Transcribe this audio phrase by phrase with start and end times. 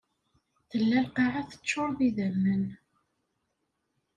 [0.69, 2.63] Tella lqaɛa teččuṛ d idammen.